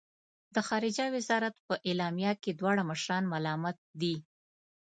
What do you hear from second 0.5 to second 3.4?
د خارجه وزارت په اعلامیه کې دواړه مشران